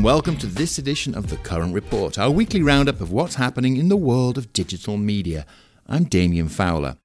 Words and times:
and 0.00 0.04
welcome 0.06 0.38
to 0.38 0.46
this 0.46 0.78
edition 0.78 1.14
of 1.14 1.28
The 1.28 1.36
Current 1.36 1.74
Report, 1.74 2.18
our 2.18 2.30
weekly 2.30 2.62
roundup 2.62 3.02
of 3.02 3.12
what's 3.12 3.34
happening 3.34 3.76
in 3.76 3.90
the 3.90 3.98
world 3.98 4.38
of 4.38 4.50
digital 4.54 4.96
media. 4.96 5.44
I'm 5.86 6.04
Damien 6.04 6.48
Fowler. 6.48 6.96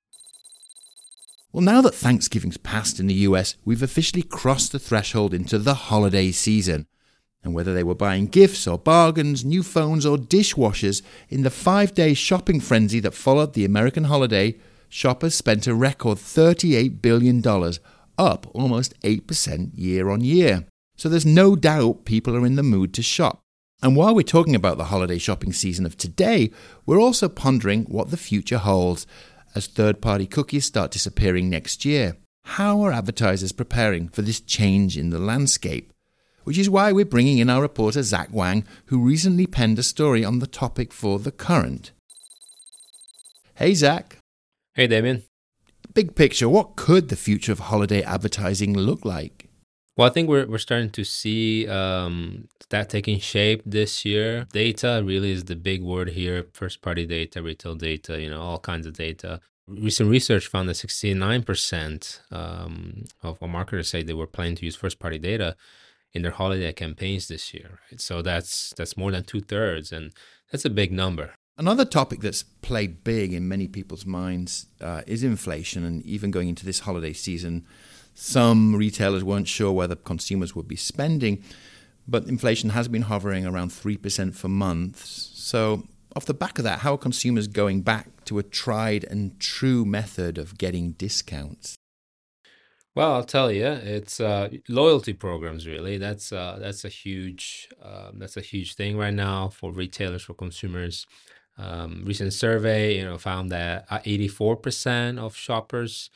Well, 1.51 1.61
now 1.61 1.81
that 1.81 1.93
Thanksgiving's 1.93 2.55
passed 2.55 2.97
in 3.01 3.07
the 3.07 3.25
US, 3.27 3.57
we've 3.65 3.83
officially 3.83 4.21
crossed 4.21 4.71
the 4.71 4.79
threshold 4.79 5.33
into 5.33 5.59
the 5.59 5.73
holiday 5.73 6.31
season. 6.31 6.87
And 7.43 7.53
whether 7.53 7.73
they 7.73 7.83
were 7.83 7.95
buying 7.95 8.27
gifts 8.27 8.65
or 8.65 8.77
bargains, 8.79 9.43
new 9.43 9.61
phones 9.61 10.05
or 10.05 10.15
dishwashers, 10.15 11.01
in 11.27 11.43
the 11.43 11.49
five 11.49 11.95
day 11.95 12.13
shopping 12.13 12.61
frenzy 12.61 13.01
that 13.01 13.13
followed 13.13 13.55
the 13.55 13.65
American 13.65 14.05
holiday, 14.05 14.55
shoppers 14.87 15.35
spent 15.35 15.67
a 15.67 15.75
record 15.75 16.17
$38 16.17 17.01
billion, 17.01 17.43
up 18.17 18.47
almost 18.53 18.97
8% 19.01 19.71
year 19.75 20.09
on 20.09 20.21
year. 20.21 20.65
So 20.95 21.09
there's 21.09 21.25
no 21.25 21.55
doubt 21.55 22.05
people 22.05 22.35
are 22.35 22.45
in 22.45 22.55
the 22.55 22.63
mood 22.63 22.93
to 22.93 23.03
shop. 23.03 23.41
And 23.81 23.95
while 23.95 24.15
we're 24.15 24.23
talking 24.23 24.55
about 24.55 24.77
the 24.77 24.85
holiday 24.85 25.17
shopping 25.17 25.53
season 25.53 25.85
of 25.85 25.97
today, 25.97 26.51
we're 26.85 26.99
also 26.99 27.27
pondering 27.27 27.83
what 27.85 28.09
the 28.09 28.17
future 28.17 28.57
holds 28.57 29.05
as 29.53 29.67
third 29.67 30.01
party 30.01 30.25
cookies 30.25 30.65
start 30.65 30.91
disappearing 30.91 31.49
next 31.49 31.85
year. 31.85 32.17
How 32.45 32.81
are 32.81 32.91
advertisers 32.91 33.51
preparing 33.51 34.07
for 34.09 34.21
this 34.21 34.39
change 34.39 34.97
in 34.97 35.09
the 35.09 35.19
landscape? 35.19 35.91
Which 36.43 36.57
is 36.57 36.69
why 36.69 36.91
we're 36.91 37.05
bringing 37.05 37.39
in 37.39 37.49
our 37.49 37.61
reporter 37.61 38.03
Zach 38.03 38.29
Wang, 38.31 38.65
who 38.85 38.99
recently 38.99 39.47
penned 39.47 39.79
a 39.79 39.83
story 39.83 40.23
on 40.23 40.39
the 40.39 40.47
topic 40.47 40.93
for 40.93 41.17
The 41.17 41.31
Current. 41.31 41.91
Hey, 43.55 43.73
Zach. 43.73 44.17
Hey, 44.75 44.87
Damien. 44.87 45.23
Big 45.93 46.13
picture, 46.13 46.49
what 46.49 46.75
could 46.75 47.09
the 47.09 47.15
future 47.15 47.51
of 47.51 47.59
holiday 47.59 48.03
advertising 48.03 48.77
look 48.77 49.05
like? 49.05 49.44
Well, 49.97 50.07
I 50.07 50.11
think 50.11 50.27
we're, 50.27 50.45
we're 50.45 50.57
starting 50.57 50.89
to 50.91 51.05
see 51.05 51.67
um, 51.69 52.49
that 52.69 52.89
taking 52.89 53.19
shape 53.19 53.61
this 53.65 54.03
year. 54.03 54.45
Data 54.51 55.01
really 55.05 55.31
is 55.31 55.45
the 55.45 55.55
big 55.55 55.81
word 55.81 56.09
here 56.09 56.47
first 56.51 56.81
party 56.81 57.05
data, 57.05 57.41
retail 57.41 57.75
data, 57.75 58.19
you 58.19 58.29
know, 58.29 58.41
all 58.41 58.59
kinds 58.59 58.85
of 58.85 58.93
data. 58.93 59.39
Recent 59.67 60.09
research 60.09 60.47
found 60.47 60.67
that 60.67 60.73
69% 60.73 62.19
um, 62.31 63.05
of 63.23 63.41
marketers 63.41 63.89
say 63.89 64.03
they 64.03 64.13
were 64.13 64.27
planning 64.27 64.55
to 64.57 64.65
use 64.65 64.75
first 64.75 64.99
party 64.99 65.17
data 65.17 65.55
in 66.13 66.23
their 66.23 66.31
holiday 66.31 66.73
campaigns 66.73 67.27
this 67.29 67.53
year. 67.53 67.79
Right? 67.89 68.01
So 68.01 68.21
that's 68.21 68.73
that's 68.77 68.97
more 68.97 69.11
than 69.11 69.23
two 69.23 69.41
thirds, 69.41 69.91
and 69.91 70.11
that's 70.51 70.65
a 70.65 70.69
big 70.69 70.91
number. 70.91 71.35
Another 71.57 71.85
topic 71.85 72.19
that's 72.19 72.43
played 72.43 73.03
big 73.03 73.33
in 73.33 73.47
many 73.47 73.67
people's 73.67 74.05
minds 74.05 74.67
uh, 74.81 75.01
is 75.07 75.23
inflation, 75.23 75.85
and 75.85 76.03
even 76.03 76.31
going 76.31 76.49
into 76.49 76.65
this 76.65 76.81
holiday 76.81 77.13
season, 77.13 77.65
some 78.15 78.75
retailers 78.75 79.23
weren't 79.25 79.47
sure 79.47 79.73
whether 79.73 79.93
consumers 79.93 80.55
would 80.55 80.67
be 80.67 80.77
spending, 80.77 81.43
but 82.07 82.25
inflation 82.27 82.69
has 82.69 82.87
been 82.87 83.03
hovering 83.03 83.45
around 83.45 83.69
3% 83.69 84.33
for 84.33 84.47
months. 84.47 85.29
So, 85.33 85.83
off 86.15 86.25
the 86.25 86.33
back 86.33 86.57
of 86.57 86.63
that, 86.63 86.79
how 86.79 86.93
are 86.93 86.97
consumers 86.97 87.47
going 87.47 87.81
back 87.81 88.23
to 88.23 88.39
a 88.39 88.43
tried 88.43 89.03
and 89.03 89.37
true 89.37 89.83
method 89.83 90.37
of 90.37 90.57
getting 90.57 90.91
discounts? 90.91 91.75
Well, 92.95 93.11
I'll 93.11 93.25
tell 93.25 93.51
you, 93.51 93.65
it's 93.65 94.21
uh, 94.21 94.47
loyalty 94.69 95.11
programs. 95.11 95.67
Really, 95.67 95.97
that's 95.97 96.31
uh, 96.31 96.57
that's 96.61 96.85
a 96.85 96.89
huge 96.89 97.67
uh, 97.83 98.11
that's 98.13 98.37
a 98.37 98.41
huge 98.41 98.75
thing 98.75 98.95
right 98.97 99.13
now 99.13 99.49
for 99.49 99.73
retailers 99.73 100.23
for 100.23 100.33
consumers. 100.33 101.05
Um, 101.57 102.03
recent 102.05 102.31
survey, 102.31 102.97
you 102.97 103.03
know, 103.03 103.17
found 103.17 103.51
that 103.51 103.85
uh, 103.89 103.99
eighty 104.05 104.29
four 104.29 104.55
percent 104.55 105.19
of 105.19 105.35
shoppers 105.35 106.09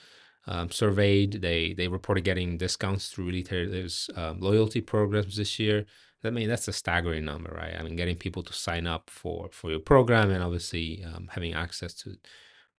um, 0.50 0.72
surveyed. 0.72 1.42
They 1.42 1.74
they 1.74 1.88
reported 1.88 2.24
getting 2.26 2.58
discounts 2.58 3.10
through 3.10 3.28
retailers' 3.28 4.10
um, 4.16 4.40
loyalty 4.42 4.82
programs 4.82 5.38
this 5.38 5.60
year. 5.60 5.86
I 6.24 6.32
mean, 6.32 6.50
that's 6.50 6.68
a 6.68 6.74
staggering 6.74 7.24
number, 7.24 7.52
right? 7.56 7.76
I 7.80 7.84
mean, 7.84 7.96
getting 7.96 8.18
people 8.18 8.44
to 8.44 8.54
sign 8.54 8.88
up 8.88 9.10
for 9.10 9.50
for 9.52 9.70
your 9.70 9.80
program 9.80 10.32
and 10.32 10.44
obviously 10.44 11.04
um, 11.06 11.30
having 11.32 11.54
access 11.54 11.94
to 11.96 12.18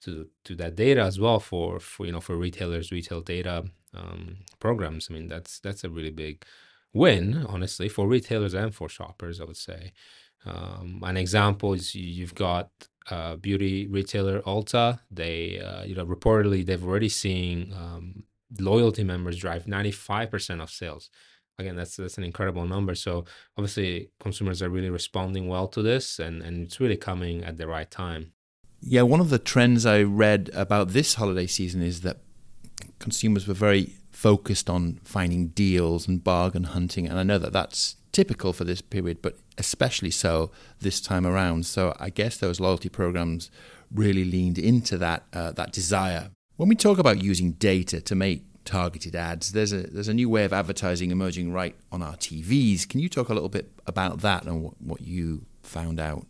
to 0.02 0.28
to 0.44 0.56
that 0.56 0.76
data 0.76 1.02
as 1.02 1.20
well 1.20 1.38
for 1.40 1.80
for 1.80 2.06
you 2.06 2.12
know 2.12 2.20
for 2.20 2.36
retailers, 2.36 2.92
retail 2.92 3.20
data 3.20 3.64
um, 3.94 4.38
programs. 4.58 5.08
I 5.08 5.14
mean, 5.14 5.28
that's 5.28 5.60
that's 5.60 5.84
a 5.84 5.90
really 5.90 6.10
big 6.10 6.44
win, 6.92 7.46
honestly, 7.48 7.88
for 7.88 8.08
retailers 8.08 8.54
and 8.54 8.74
for 8.74 8.88
shoppers. 8.88 9.40
I 9.40 9.44
would 9.44 9.56
say. 9.56 9.92
Um, 10.46 11.02
an 11.04 11.18
example 11.18 11.74
is 11.74 11.94
you've 11.94 12.34
got 12.34 12.70
uh, 13.10 13.36
beauty 13.36 13.86
retailer 13.86 14.40
Ulta. 14.42 15.00
They, 15.10 15.60
uh, 15.60 15.84
you 15.84 15.94
know, 15.94 16.06
reportedly 16.06 16.64
they've 16.64 16.84
already 16.84 17.08
seen 17.08 17.72
um, 17.76 18.24
loyalty 18.58 19.04
members 19.04 19.38
drive 19.38 19.64
95% 19.64 20.62
of 20.62 20.70
sales. 20.70 21.10
Again, 21.58 21.76
that's 21.76 21.96
that's 21.96 22.16
an 22.16 22.24
incredible 22.24 22.66
number. 22.66 22.94
So 22.94 23.26
obviously, 23.58 24.10
consumers 24.18 24.62
are 24.62 24.70
really 24.70 24.88
responding 24.88 25.46
well 25.46 25.68
to 25.68 25.82
this, 25.82 26.18
and 26.18 26.42
and 26.42 26.64
it's 26.64 26.80
really 26.80 26.96
coming 26.96 27.44
at 27.44 27.58
the 27.58 27.66
right 27.66 27.90
time. 27.90 28.32
Yeah, 28.80 29.02
one 29.02 29.20
of 29.20 29.28
the 29.28 29.38
trends 29.38 29.84
I 29.84 30.02
read 30.02 30.48
about 30.54 30.88
this 30.90 31.14
holiday 31.14 31.46
season 31.46 31.82
is 31.82 32.00
that 32.00 32.20
consumers 32.98 33.46
were 33.46 33.52
very 33.52 33.96
focused 34.10 34.70
on 34.70 35.00
finding 35.04 35.48
deals 35.48 36.08
and 36.08 36.24
bargain 36.24 36.64
hunting, 36.64 37.06
and 37.06 37.18
I 37.18 37.24
know 37.24 37.38
that 37.38 37.52
that's 37.52 37.96
typical 38.10 38.54
for 38.54 38.64
this 38.64 38.80
period, 38.80 39.20
but 39.20 39.36
especially 39.60 40.10
so 40.10 40.50
this 40.80 41.00
time 41.00 41.26
around. 41.26 41.66
So 41.66 41.94
I 42.00 42.08
guess 42.10 42.38
those 42.38 42.58
loyalty 42.58 42.88
programs 42.88 43.50
really 43.94 44.24
leaned 44.24 44.58
into 44.58 44.98
that 44.98 45.24
uh, 45.32 45.52
that 45.52 45.72
desire. 45.72 46.30
When 46.56 46.68
we 46.68 46.74
talk 46.74 46.98
about 46.98 47.22
using 47.22 47.52
data 47.52 48.00
to 48.00 48.14
make 48.14 48.42
targeted 48.64 49.14
ads, 49.14 49.52
there's 49.52 49.72
a 49.72 49.82
there's 49.82 50.08
a 50.08 50.14
new 50.14 50.28
way 50.28 50.44
of 50.44 50.52
advertising 50.52 51.10
emerging 51.10 51.52
right 51.52 51.76
on 51.92 52.02
our 52.02 52.16
TVs. 52.16 52.88
Can 52.88 53.00
you 53.00 53.08
talk 53.08 53.28
a 53.28 53.34
little 53.34 53.48
bit 53.48 53.70
about 53.86 54.20
that 54.20 54.44
and 54.44 54.62
what, 54.64 54.74
what 54.80 55.00
you 55.02 55.44
found 55.62 56.00
out? 56.00 56.26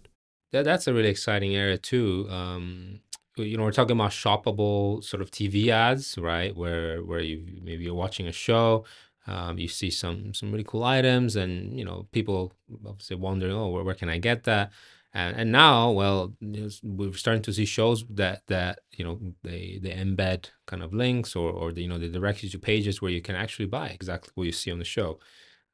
Yeah, 0.53 0.63
that's 0.63 0.89
a 0.89 0.93
really 0.93 1.09
exciting 1.09 1.55
area 1.55 1.79
too. 1.79 2.27
Um, 2.29 3.01
you 3.37 3.57
know, 3.57 3.63
we're 3.63 3.73
talking 3.73 3.97
about 3.97 4.11
shoppable 4.11 5.03
sort 5.05 5.23
of 5.23 5.31
TV 5.31 5.69
ads, 5.69 6.19
right? 6.19 6.55
Where 6.57 7.03
where 7.05 7.21
you 7.21 7.61
maybe 7.63 7.85
you're 7.85 7.95
watching 7.95 8.27
a 8.27 8.33
show, 8.33 8.85
um, 9.27 9.59
you 9.59 9.69
see 9.69 9.91
some 9.91 10.33
some 10.35 10.51
really 10.51 10.65
cool 10.65 10.85
items, 10.85 11.37
and 11.37 11.79
you 11.79 11.85
know 11.85 12.07
people 12.13 12.53
obviously 12.87 13.17
wondering, 13.17 13.53
oh, 13.53 13.69
where, 13.69 13.85
where 13.85 13.95
can 13.95 14.09
I 14.09 14.19
get 14.19 14.45
that? 14.45 14.73
And 15.13 15.37
and 15.37 15.53
now, 15.53 15.91
well, 15.91 16.35
we're 16.83 17.13
starting 17.15 17.43
to 17.43 17.53
see 17.53 17.65
shows 17.65 18.05
that 18.11 18.47
that 18.47 18.81
you 18.93 19.05
know 19.05 19.19
they 19.43 19.79
they 19.83 19.91
embed 19.91 20.51
kind 20.67 20.83
of 20.83 20.95
links 20.95 21.37
or 21.37 21.51
or 21.51 21.73
the, 21.73 21.83
you 21.83 21.89
know 21.89 21.99
they 21.99 22.09
direct 22.09 22.43
you 22.43 22.49
to 22.51 22.59
pages 22.59 23.03
where 23.03 23.11
you 23.11 23.21
can 23.21 23.35
actually 23.35 23.67
buy 23.67 23.89
exactly 23.89 24.31
what 24.35 24.45
you 24.45 24.53
see 24.53 24.71
on 24.73 24.79
the 24.79 24.85
show. 24.85 25.19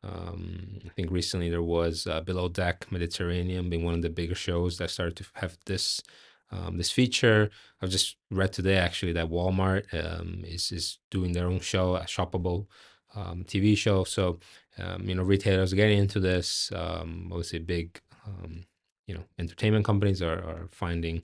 Um, 0.03 0.79
I 0.87 0.91
think 0.91 1.11
recently 1.11 1.51
there 1.51 1.63
was 1.63 2.07
uh, 2.07 2.21
Below 2.21 2.49
Deck 2.49 2.87
Mediterranean 2.91 3.71
being 3.71 3.85
one 3.85 3.95
of 3.95 4.03
the 4.03 4.11
bigger 4.11 4.35
shows 4.35 4.79
that 4.79 4.91
started 4.91 5.17
to 5.17 5.25
have 5.35 5.57
this 5.67 6.03
um, 6.51 6.79
this 6.79 6.91
feature. 6.91 7.51
I've 7.83 7.91
just 7.91 8.17
read 8.31 8.53
today 8.53 8.77
actually 8.77 9.13
that 9.13 9.31
Walmart 9.31 9.93
um, 9.95 10.45
is 10.45 10.73
is 10.73 10.99
doing 11.11 11.33
their 11.33 11.47
own 11.47 11.61
show, 11.61 11.97
at 11.97 12.09
shoppable 12.09 12.67
um, 13.15 13.45
TV 13.45 13.77
show. 13.77 14.05
So, 14.05 14.39
um, 14.79 15.09
you 15.09 15.15
know, 15.15 15.23
retailers 15.23 15.73
getting 15.73 15.99
into 15.99 16.21
this. 16.21 16.71
Um, 16.75 17.29
obviously, 17.31 17.61
big, 17.61 18.01
um, 18.27 18.65
you 19.07 19.15
know, 19.15 19.25
entertainment 19.39 19.85
companies 19.85 20.23
are, 20.23 20.39
are 20.39 20.69
finding 20.71 21.23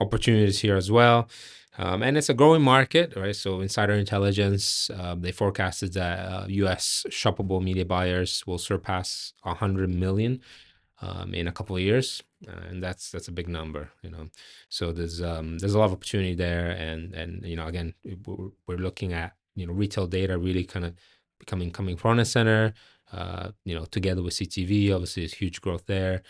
opportunities 0.00 0.60
here 0.60 0.76
as 0.76 0.90
well. 0.90 1.28
Um, 1.78 2.02
and 2.02 2.18
it's 2.18 2.28
a 2.28 2.34
growing 2.34 2.62
market, 2.62 3.14
right? 3.16 3.34
So, 3.34 3.60
Insider 3.60 3.94
Intelligence, 3.94 4.90
um, 4.98 5.22
they 5.22 5.32
forecasted 5.32 5.94
that 5.94 6.18
uh, 6.18 6.46
U.S. 6.48 7.06
shoppable 7.08 7.62
media 7.62 7.84
buyers 7.84 8.44
will 8.46 8.58
surpass 8.58 9.32
100 9.44 9.88
million 9.88 10.40
um, 11.00 11.32
in 11.32 11.48
a 11.48 11.52
couple 11.52 11.76
of 11.76 11.82
years, 11.82 12.22
uh, 12.46 12.68
and 12.68 12.82
that's 12.82 13.10
that's 13.10 13.28
a 13.28 13.32
big 13.32 13.48
number, 13.48 13.90
you 14.02 14.10
know. 14.10 14.28
So 14.68 14.92
there's 14.92 15.22
um, 15.22 15.58
there's 15.58 15.74
a 15.74 15.78
lot 15.78 15.86
of 15.86 15.92
opportunity 15.92 16.34
there, 16.34 16.70
and 16.70 17.14
and 17.14 17.44
you 17.44 17.56
know, 17.56 17.66
again, 17.66 17.94
we're, 18.26 18.50
we're 18.66 18.76
looking 18.76 19.12
at 19.12 19.32
you 19.54 19.66
know 19.66 19.72
retail 19.72 20.06
data 20.06 20.36
really 20.36 20.64
kind 20.64 20.84
of 20.84 20.94
becoming 21.40 21.72
coming 21.72 21.96
front 21.96 22.20
and 22.20 22.28
center. 22.28 22.72
Uh, 23.12 23.50
you 23.64 23.74
know, 23.74 23.86
together 23.86 24.22
with 24.22 24.34
CTV, 24.34 24.92
obviously, 24.94 25.24
there's 25.24 25.34
huge 25.34 25.60
growth 25.60 25.86
there. 25.86 26.22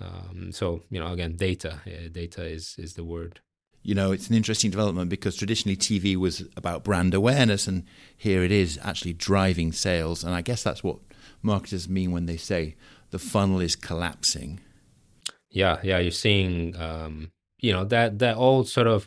Um, 0.00 0.50
so 0.50 0.82
you 0.90 0.98
know, 0.98 1.12
again, 1.12 1.36
data, 1.36 1.80
yeah, 1.86 2.08
data 2.10 2.44
is 2.44 2.74
is 2.76 2.94
the 2.94 3.04
word. 3.04 3.40
You 3.82 3.94
know, 3.94 4.12
it's 4.12 4.28
an 4.28 4.34
interesting 4.34 4.70
development 4.70 5.10
because 5.10 5.36
traditionally 5.36 5.76
TV 5.76 6.16
was 6.16 6.44
about 6.56 6.84
brand 6.84 7.14
awareness, 7.14 7.68
and 7.68 7.84
here 8.16 8.42
it 8.42 8.50
is 8.50 8.78
actually 8.82 9.12
driving 9.12 9.72
sales. 9.72 10.24
And 10.24 10.34
I 10.34 10.40
guess 10.40 10.62
that's 10.62 10.82
what 10.82 10.98
marketers 11.42 11.88
mean 11.88 12.10
when 12.10 12.26
they 12.26 12.38
say 12.38 12.74
the 13.10 13.18
funnel 13.18 13.60
is 13.60 13.76
collapsing. 13.76 14.60
Yeah, 15.50 15.78
yeah, 15.84 15.98
you're 15.98 16.10
seeing, 16.10 16.74
um, 16.76 17.30
you 17.60 17.72
know, 17.72 17.84
that 17.84 18.18
that 18.18 18.36
old 18.36 18.68
sort 18.68 18.88
of 18.88 19.06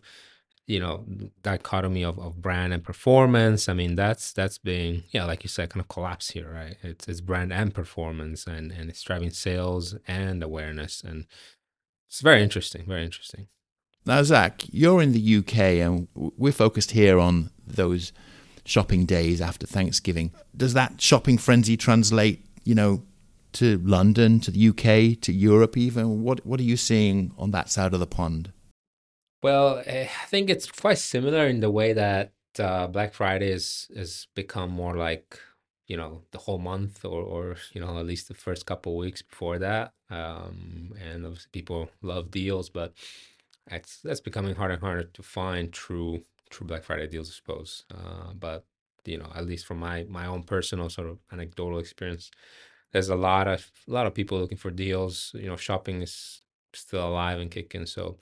you 0.67 0.79
know 0.79 1.05
dichotomy 1.41 2.03
of, 2.03 2.19
of 2.19 2.41
brand 2.41 2.73
and 2.73 2.83
performance 2.83 3.67
i 3.67 3.73
mean 3.73 3.95
that's 3.95 4.33
that's 4.33 4.57
being 4.57 5.03
yeah 5.09 5.23
like 5.23 5.43
you 5.43 5.47
said 5.49 5.69
kind 5.69 5.81
of 5.81 5.87
collapse 5.87 6.31
here 6.31 6.51
right 6.53 6.77
it's, 6.83 7.07
it's 7.07 7.21
brand 7.21 7.51
and 7.51 7.73
performance 7.73 8.45
and 8.45 8.71
and 8.71 8.89
it's 8.89 9.01
driving 9.01 9.31
sales 9.31 9.95
and 10.07 10.43
awareness 10.43 11.01
and 11.01 11.25
it's 12.07 12.21
very 12.21 12.43
interesting 12.43 12.85
very 12.85 13.03
interesting 13.03 13.47
now 14.05 14.21
zach 14.21 14.63
you're 14.69 15.01
in 15.01 15.13
the 15.13 15.37
uk 15.37 15.57
and 15.57 16.07
we're 16.13 16.51
focused 16.51 16.91
here 16.91 17.17
on 17.17 17.49
those 17.65 18.11
shopping 18.65 19.05
days 19.05 19.39
after 19.39 19.65
thanksgiving 19.65 20.31
does 20.55 20.73
that 20.73 21.01
shopping 21.01 21.37
frenzy 21.37 21.77
translate 21.77 22.45
you 22.65 22.75
know 22.75 23.01
to 23.53 23.79
London, 23.79 24.39
to 24.41 24.51
the 24.51 24.69
UK, 24.69 25.19
to 25.21 25.33
Europe 25.33 25.77
even? 25.77 26.21
What, 26.21 26.45
what 26.45 26.59
are 26.59 26.63
you 26.63 26.77
seeing 26.77 27.31
on 27.39 27.49
that 27.51 27.71
side 27.71 27.93
of 27.93 27.99
the 27.99 28.05
pond? 28.05 28.51
Well, 29.43 29.83
eh, 29.85 30.05
I 30.23 30.25
think 30.27 30.49
it's 30.49 30.69
quite 30.71 30.97
similar 30.97 31.47
in 31.47 31.59
the 31.59 31.69
way 31.71 31.93
that 31.93 32.33
uh, 32.59 32.87
Black 32.87 33.13
Friday 33.13 33.51
is 33.51 33.87
has 33.95 34.27
become 34.35 34.71
more 34.71 34.95
like 34.95 35.39
you 35.87 35.95
know 35.95 36.23
the 36.31 36.39
whole 36.39 36.57
month 36.57 37.05
or 37.05 37.21
or 37.21 37.57
you 37.73 37.81
know 37.81 37.97
at 37.99 38.05
least 38.05 38.27
the 38.27 38.33
first 38.33 38.65
couple 38.65 38.97
weeks 38.97 39.21
before 39.21 39.59
that. 39.59 39.93
Um 40.09 40.93
and 40.99 41.25
obviously 41.25 41.49
people 41.51 41.89
love 42.01 42.31
deals 42.31 42.69
but 42.69 42.93
it's 43.69 44.01
that's 44.01 44.21
becoming 44.21 44.55
harder 44.55 44.73
and 44.75 44.83
harder 44.83 45.03
to 45.03 45.23
find 45.23 45.71
true 45.73 46.23
true 46.49 46.65
black 46.67 46.83
friday 46.83 47.07
deals 47.07 47.29
i 47.29 47.33
suppose. 47.33 47.83
Uh 47.93 48.33
but 48.33 48.65
you 49.05 49.17
know 49.17 49.31
at 49.35 49.45
least 49.45 49.65
from 49.65 49.79
my 49.79 50.05
my 50.09 50.25
own 50.27 50.43
personal 50.43 50.89
sort 50.89 51.07
of 51.09 51.19
anecdotal 51.31 51.79
experience 51.79 52.31
there's 52.91 53.09
a 53.09 53.15
lot 53.15 53.47
of 53.47 53.69
a 53.87 53.91
lot 53.91 54.07
of 54.07 54.13
people 54.13 54.39
looking 54.39 54.57
for 54.57 54.71
deals. 54.71 55.31
You 55.35 55.47
know 55.47 55.57
shopping 55.57 56.01
is 56.01 56.41
still 56.73 57.07
alive 57.07 57.39
and 57.39 57.51
kicking 57.51 57.85
so 57.85 58.17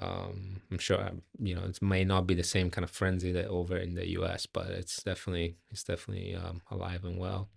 um, 0.00 0.60
I'm 0.70 0.78
sure 0.78 1.00
um, 1.00 1.22
you 1.38 1.54
know 1.54 1.62
it 1.64 1.80
may 1.80 2.04
not 2.04 2.26
be 2.26 2.34
the 2.34 2.42
same 2.42 2.70
kind 2.70 2.84
of 2.84 2.90
frenzy 2.90 3.30
that 3.32 3.46
over 3.46 3.76
in 3.76 3.94
the 3.94 4.08
U.S., 4.10 4.46
but 4.46 4.66
it's 4.66 5.02
definitely 5.02 5.56
it's 5.70 5.84
definitely 5.84 6.34
um, 6.34 6.62
alive 6.70 7.04
and 7.04 7.18
well. 7.18 7.48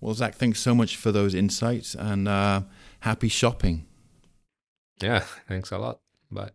Well, 0.00 0.14
Zach, 0.14 0.34
thanks 0.34 0.60
so 0.60 0.74
much 0.74 0.96
for 0.96 1.12
those 1.12 1.34
insights 1.34 1.94
and 1.94 2.26
uh, 2.26 2.62
happy 3.00 3.28
shopping. 3.28 3.86
Yeah, 5.00 5.20
thanks 5.48 5.70
a 5.70 5.78
lot. 5.78 6.00
Bye. 6.30 6.50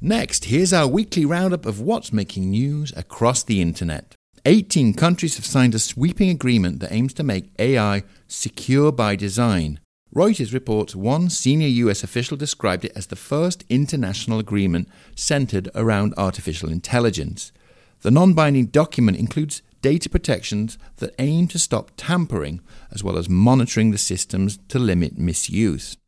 Next, 0.00 0.44
here's 0.44 0.72
our 0.74 0.86
weekly 0.86 1.24
roundup 1.24 1.64
of 1.64 1.80
what's 1.80 2.12
making 2.12 2.50
news 2.50 2.92
across 2.96 3.42
the 3.42 3.62
internet. 3.62 4.14
18 4.44 4.94
countries 4.94 5.36
have 5.36 5.46
signed 5.46 5.74
a 5.74 5.78
sweeping 5.78 6.28
agreement 6.28 6.78
that 6.80 6.92
aims 6.92 7.12
to 7.14 7.24
make 7.24 7.50
AI 7.58 8.04
secure 8.28 8.92
by 8.92 9.16
design 9.16 9.80
Reuters 10.16 10.54
reports 10.54 10.96
one 10.96 11.28
senior 11.28 11.68
US 11.68 12.02
official 12.02 12.38
described 12.38 12.86
it 12.86 12.92
as 12.96 13.08
the 13.08 13.16
first 13.16 13.64
international 13.68 14.38
agreement 14.38 14.88
centered 15.14 15.68
around 15.74 16.14
artificial 16.16 16.70
intelligence. 16.70 17.52
The 18.00 18.10
non 18.10 18.32
binding 18.32 18.68
document 18.68 19.18
includes 19.18 19.60
data 19.82 20.08
protections 20.08 20.78
that 20.96 21.14
aim 21.18 21.48
to 21.48 21.58
stop 21.58 21.90
tampering, 21.98 22.62
as 22.90 23.04
well 23.04 23.18
as 23.18 23.28
monitoring 23.28 23.90
the 23.90 23.98
systems 23.98 24.58
to 24.68 24.78
limit 24.78 25.18
misuse. 25.18 25.98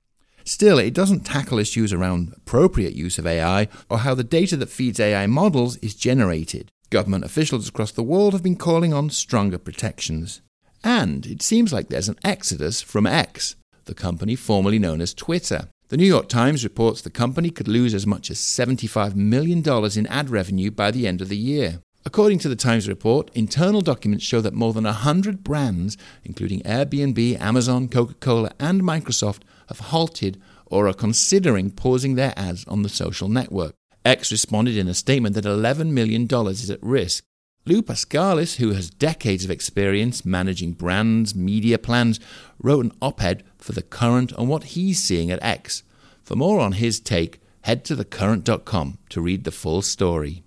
Still, 0.42 0.78
it 0.78 0.94
doesn't 0.94 1.26
tackle 1.26 1.58
issues 1.58 1.92
around 1.92 2.32
appropriate 2.34 2.94
use 2.94 3.18
of 3.18 3.26
AI 3.26 3.68
or 3.90 3.98
how 3.98 4.14
the 4.14 4.24
data 4.24 4.56
that 4.56 4.70
feeds 4.70 4.98
AI 4.98 5.26
models 5.26 5.76
is 5.82 5.94
generated. 5.94 6.70
Government 6.88 7.26
officials 7.26 7.68
across 7.68 7.92
the 7.92 8.02
world 8.02 8.32
have 8.32 8.42
been 8.42 8.56
calling 8.56 8.94
on 8.94 9.10
stronger 9.10 9.58
protections. 9.58 10.40
And 10.82 11.26
it 11.26 11.42
seems 11.42 11.74
like 11.74 11.88
there's 11.88 12.08
an 12.08 12.18
exodus 12.24 12.80
from 12.80 13.06
X 13.06 13.54
the 13.88 13.94
company 13.94 14.36
formerly 14.36 14.78
known 14.78 15.00
as 15.00 15.12
Twitter. 15.12 15.68
The 15.88 15.96
New 15.96 16.06
York 16.06 16.28
Times 16.28 16.62
reports 16.62 17.00
the 17.00 17.10
company 17.10 17.50
could 17.50 17.66
lose 17.66 17.94
as 17.94 18.06
much 18.06 18.30
as 18.30 18.38
$75 18.38 19.16
million 19.16 19.62
in 19.98 20.06
ad 20.06 20.30
revenue 20.30 20.70
by 20.70 20.92
the 20.92 21.08
end 21.08 21.20
of 21.20 21.28
the 21.28 21.36
year. 21.36 21.80
According 22.04 22.38
to 22.40 22.48
the 22.48 22.56
Times 22.56 22.88
report, 22.88 23.30
internal 23.34 23.80
documents 23.80 24.24
show 24.24 24.40
that 24.40 24.54
more 24.54 24.72
than 24.72 24.84
100 24.84 25.42
brands, 25.42 25.96
including 26.24 26.60
Airbnb, 26.60 27.40
Amazon, 27.40 27.88
Coca 27.88 28.14
Cola, 28.14 28.52
and 28.60 28.82
Microsoft, 28.82 29.40
have 29.68 29.80
halted 29.80 30.40
or 30.66 30.86
are 30.88 30.94
considering 30.94 31.70
pausing 31.70 32.14
their 32.14 32.32
ads 32.36 32.64
on 32.66 32.82
the 32.82 32.88
social 32.88 33.28
network. 33.28 33.74
X 34.04 34.30
responded 34.30 34.76
in 34.76 34.88
a 34.88 34.94
statement 34.94 35.34
that 35.34 35.44
$11 35.44 35.90
million 35.90 36.28
is 36.48 36.70
at 36.70 36.82
risk. 36.82 37.24
Lou 37.68 37.82
Paskalis, 37.82 38.56
who 38.56 38.72
has 38.72 38.88
decades 38.88 39.44
of 39.44 39.50
experience 39.50 40.24
managing 40.24 40.72
brands, 40.72 41.34
media 41.34 41.78
plans, 41.78 42.18
wrote 42.62 42.82
an 42.82 42.92
op 43.02 43.22
ed 43.22 43.44
for 43.58 43.72
The 43.72 43.82
Current 43.82 44.32
on 44.32 44.48
what 44.48 44.72
he's 44.72 45.02
seeing 45.02 45.30
at 45.30 45.42
X. 45.42 45.82
For 46.22 46.34
more 46.34 46.60
on 46.60 46.72
his 46.72 46.98
take, 46.98 47.42
head 47.60 47.84
to 47.84 47.94
thecurrent.com 47.94 48.96
to 49.10 49.20
read 49.20 49.44
the 49.44 49.50
full 49.50 49.82
story. 49.82 50.44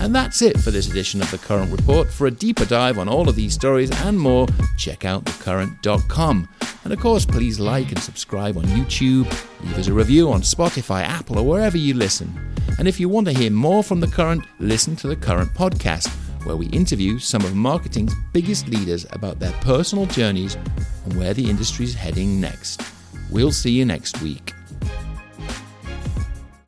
And 0.00 0.14
that's 0.14 0.40
it 0.40 0.58
for 0.58 0.70
this 0.70 0.88
edition 0.88 1.20
of 1.20 1.30
The 1.30 1.36
Current 1.36 1.70
Report. 1.70 2.10
For 2.10 2.26
a 2.26 2.30
deeper 2.30 2.64
dive 2.64 2.98
on 2.98 3.06
all 3.06 3.28
of 3.28 3.36
these 3.36 3.52
stories 3.52 3.90
and 3.90 4.18
more, 4.18 4.46
check 4.78 5.04
out 5.04 5.26
thecurrent.com. 5.26 6.48
And 6.84 6.92
of 6.92 7.00
course, 7.00 7.24
please 7.24 7.58
like 7.58 7.88
and 7.90 7.98
subscribe 7.98 8.56
on 8.56 8.64
YouTube, 8.64 9.24
leave 9.62 9.78
us 9.78 9.88
a 9.88 9.92
review 9.92 10.30
on 10.30 10.42
Spotify, 10.42 11.02
Apple, 11.02 11.38
or 11.38 11.46
wherever 11.46 11.78
you 11.78 11.94
listen. 11.94 12.32
And 12.78 12.86
if 12.86 13.00
you 13.00 13.08
want 13.08 13.26
to 13.28 13.32
hear 13.32 13.50
more 13.50 13.82
from 13.82 14.00
The 14.00 14.06
Current, 14.06 14.44
listen 14.58 14.94
to 14.96 15.08
The 15.08 15.16
Current 15.16 15.52
podcast, 15.54 16.08
where 16.44 16.56
we 16.56 16.66
interview 16.66 17.18
some 17.18 17.42
of 17.42 17.54
marketing's 17.54 18.14
biggest 18.32 18.68
leaders 18.68 19.06
about 19.12 19.38
their 19.38 19.52
personal 19.60 20.06
journeys 20.06 20.56
and 21.04 21.16
where 21.16 21.34
the 21.34 21.48
industry 21.48 21.84
is 21.84 21.94
heading 21.94 22.40
next. 22.40 22.82
We'll 23.30 23.52
see 23.52 23.70
you 23.70 23.84
next 23.84 24.20
week. 24.22 24.53